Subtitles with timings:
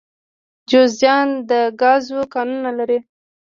[0.69, 1.51] جوزجان د
[1.81, 2.99] ګازو کانونه لري